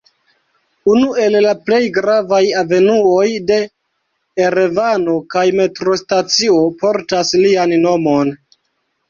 [0.91, 3.59] Unu el la plej gravaj avenuoj de
[4.47, 8.35] Erevano kaj metrostacio portas lian nomon.